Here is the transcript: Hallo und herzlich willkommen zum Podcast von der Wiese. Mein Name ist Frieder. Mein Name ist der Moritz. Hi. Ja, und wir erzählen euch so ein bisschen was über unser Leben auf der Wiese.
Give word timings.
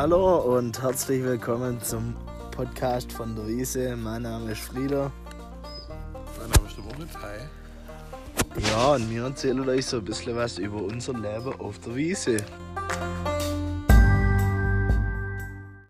Hallo 0.00 0.56
und 0.56 0.80
herzlich 0.80 1.22
willkommen 1.22 1.78
zum 1.82 2.16
Podcast 2.52 3.12
von 3.12 3.36
der 3.36 3.46
Wiese. 3.46 3.94
Mein 3.96 4.22
Name 4.22 4.52
ist 4.52 4.62
Frieder. 4.62 5.12
Mein 6.38 6.48
Name 6.48 6.66
ist 6.66 6.76
der 6.78 6.84
Moritz. 6.84 7.14
Hi. 7.16 8.70
Ja, 8.70 8.94
und 8.94 9.10
wir 9.10 9.24
erzählen 9.24 9.68
euch 9.68 9.84
so 9.84 9.98
ein 9.98 10.04
bisschen 10.06 10.34
was 10.36 10.56
über 10.56 10.82
unser 10.82 11.12
Leben 11.12 11.52
auf 11.60 11.78
der 11.80 11.94
Wiese. 11.94 12.38